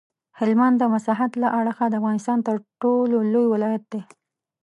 [0.39, 4.01] هلمند د مساحت له اړخه د افغانستان تر ټولو لوی ولایت دی.